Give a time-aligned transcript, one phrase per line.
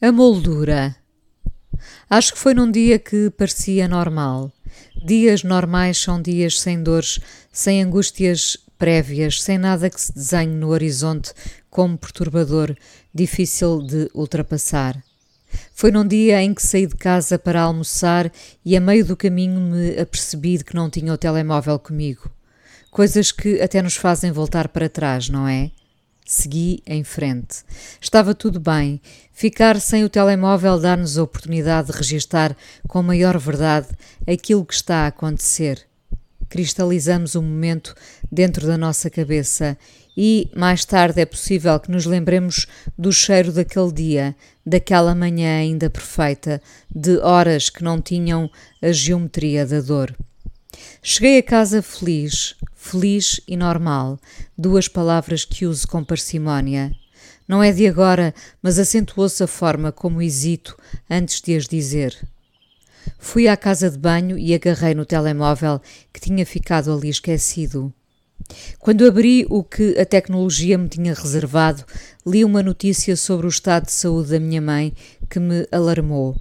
[0.00, 0.94] A moldura.
[2.08, 4.52] Acho que foi num dia que parecia normal.
[5.04, 7.18] Dias normais são dias sem dores,
[7.50, 11.32] sem angústias prévias, sem nada que se desenhe no horizonte
[11.68, 12.76] como perturbador,
[13.12, 15.02] difícil de ultrapassar.
[15.74, 18.30] Foi num dia em que saí de casa para almoçar
[18.64, 22.30] e a meio do caminho me apercebi de que não tinha o telemóvel comigo.
[22.92, 25.72] Coisas que até nos fazem voltar para trás, não é?
[26.30, 27.64] Segui em frente.
[27.98, 29.00] Estava tudo bem.
[29.32, 32.54] Ficar sem o telemóvel dá-nos a oportunidade de registar
[32.86, 33.88] com maior verdade
[34.26, 35.86] aquilo que está a acontecer.
[36.50, 37.94] Cristalizamos o momento
[38.30, 39.74] dentro da nossa cabeça
[40.14, 42.66] e mais tarde é possível que nos lembremos
[42.98, 46.60] do cheiro daquele dia, daquela manhã ainda perfeita,
[46.94, 48.50] de horas que não tinham
[48.82, 50.14] a geometria da dor.
[51.02, 52.54] Cheguei a casa feliz,
[52.88, 54.18] feliz e normal,
[54.56, 56.90] duas palavras que uso com parcimónia.
[57.46, 60.74] Não é de agora, mas acentuou-se a forma como hesito
[61.10, 62.16] antes de as dizer.
[63.18, 67.92] Fui à casa de banho e agarrei no telemóvel que tinha ficado ali esquecido.
[68.78, 71.84] Quando abri o que a tecnologia me tinha reservado,
[72.26, 74.94] li uma notícia sobre o estado de saúde da minha mãe
[75.28, 76.34] que me alarmou.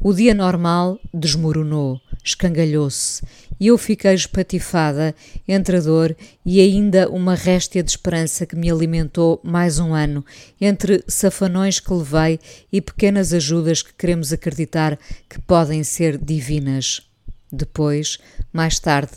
[0.00, 3.22] O dia normal desmoronou, escangalhou-se
[3.58, 5.14] e eu fiquei espatifada
[5.48, 10.24] entre a dor e ainda uma réstia de esperança que me alimentou mais um ano,
[10.60, 12.38] entre safanões que levei
[12.70, 17.00] e pequenas ajudas que queremos acreditar que podem ser divinas.
[17.50, 18.18] Depois,
[18.52, 19.12] mais tarde,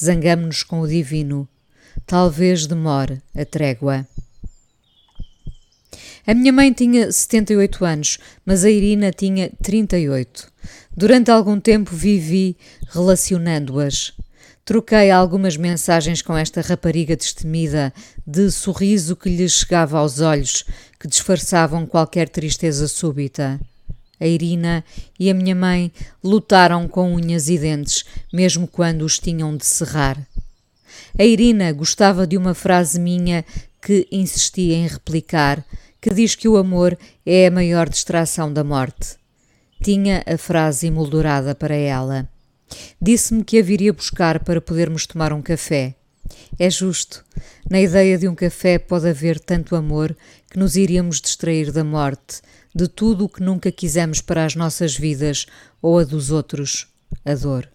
[0.00, 1.48] zangamo-nos com o divino.
[2.06, 4.06] Talvez demore a trégua.
[6.26, 10.51] A minha mãe tinha 78 anos, mas a Irina tinha 38.
[10.96, 12.56] Durante algum tempo vivi
[12.88, 14.12] relacionando-as.
[14.64, 17.92] Troquei algumas mensagens com esta rapariga destemida,
[18.26, 20.64] de sorriso que lhe chegava aos olhos,
[21.00, 23.60] que disfarçavam qualquer tristeza súbita.
[24.20, 24.84] A Irina
[25.18, 25.90] e a minha mãe
[26.22, 30.16] lutaram com unhas e dentes, mesmo quando os tinham de cerrar.
[31.18, 33.44] A Irina gostava de uma frase minha
[33.84, 35.64] que insistia em replicar,
[36.00, 36.96] que diz que o amor
[37.26, 39.21] é a maior distração da morte.
[39.82, 42.28] Tinha a frase emoldurada para ela.
[43.00, 45.96] Disse-me que a viria buscar para podermos tomar um café.
[46.56, 47.24] É justo.
[47.68, 50.16] Na ideia de um café pode haver tanto amor
[50.48, 54.96] que nos iríamos distrair da morte, de tudo o que nunca quisemos para as nossas
[54.96, 55.46] vidas
[55.80, 56.86] ou a dos outros,
[57.24, 57.68] a dor.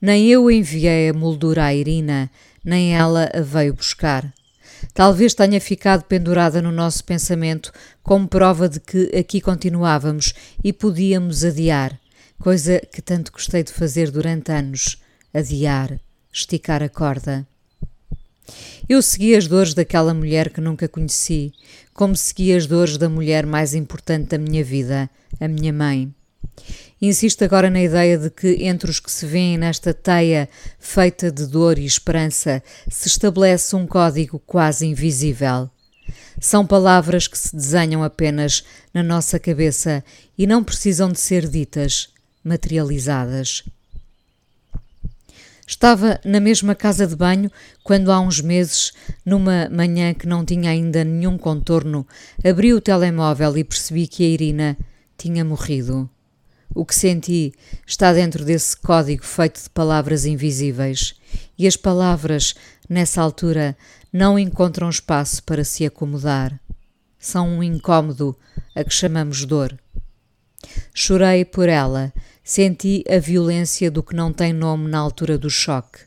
[0.00, 2.30] Nem eu enviei a moldura à Irina,
[2.64, 4.32] nem ela a veio buscar.
[4.92, 7.72] Talvez tenha ficado pendurada no nosso pensamento
[8.02, 11.98] como prova de que aqui continuávamos e podíamos adiar,
[12.38, 14.98] coisa que tanto gostei de fazer durante anos:
[15.32, 15.98] adiar,
[16.32, 17.46] esticar a corda.
[18.88, 21.52] Eu segui as dores daquela mulher que nunca conheci,
[21.94, 25.08] como segui as dores da mulher mais importante da minha vida,
[25.40, 26.12] a minha mãe.
[27.06, 30.48] Insisto agora na ideia de que entre os que se vêem nesta teia
[30.78, 35.68] feita de dor e esperança se estabelece um código quase invisível.
[36.40, 40.02] São palavras que se desenham apenas na nossa cabeça
[40.38, 42.08] e não precisam de ser ditas,
[42.42, 43.64] materializadas.
[45.66, 48.92] Estava na mesma casa de banho quando, há uns meses,
[49.26, 52.06] numa manhã que não tinha ainda nenhum contorno,
[52.42, 54.78] abri o telemóvel e percebi que a Irina
[55.18, 56.08] tinha morrido.
[56.74, 57.54] O que senti
[57.86, 61.14] está dentro desse código feito de palavras invisíveis,
[61.56, 62.54] e as palavras,
[62.88, 63.76] nessa altura,
[64.12, 66.58] não encontram espaço para se acomodar.
[67.16, 68.36] São um incômodo
[68.74, 69.78] a que chamamos dor.
[70.92, 76.00] Chorei por ela, senti a violência do que não tem nome na altura do choque.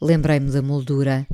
[0.00, 1.26] Lembrei-me da moldura.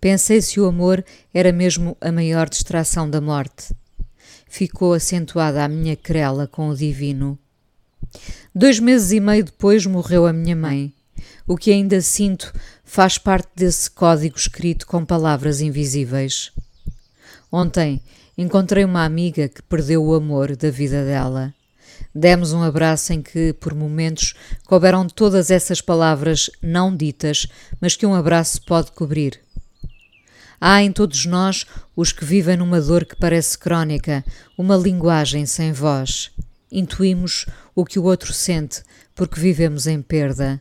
[0.00, 1.04] Pensei se o amor
[1.34, 3.74] era mesmo a maior distração da morte.
[4.48, 7.38] Ficou acentuada a minha querela com o divino
[8.54, 10.92] Dois meses e meio depois morreu a minha mãe.
[11.46, 12.52] O que ainda sinto
[12.84, 16.52] faz parte desse código escrito com palavras invisíveis.
[17.50, 18.02] Ontem
[18.36, 21.54] encontrei uma amiga que perdeu o amor da vida dela.
[22.14, 24.34] Demos um abraço em que, por momentos,
[24.66, 27.46] couberam todas essas palavras não ditas,
[27.80, 29.40] mas que um abraço pode cobrir.
[30.60, 31.66] Há em todos nós
[31.96, 34.24] os que vivem numa dor que parece crónica,
[34.56, 36.30] uma linguagem sem voz.
[36.72, 38.82] Intuímos o que o outro sente
[39.14, 40.58] porque vivemos em perda.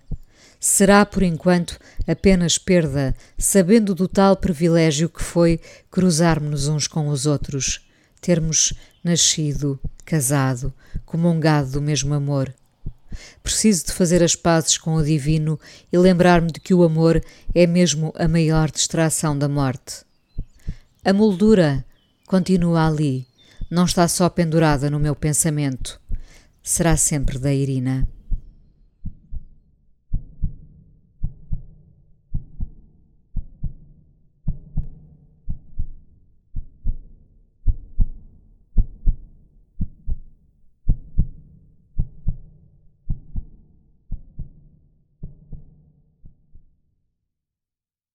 [0.59, 5.59] Será, por enquanto, apenas perda, sabendo do tal privilégio que foi
[5.89, 7.87] cruzarmos uns com os outros,
[8.19, 10.73] termos nascido, casado,
[11.05, 12.53] comungado do mesmo amor.
[13.41, 15.59] Preciso de fazer as pazes com o divino
[15.91, 17.23] e lembrar-me de que o amor
[17.55, 20.03] é mesmo a maior distração da morte.
[21.03, 21.83] A moldura
[22.27, 23.27] continua ali,
[23.71, 25.97] não está só pendurada no meu pensamento,
[26.61, 28.05] será sempre da Irina.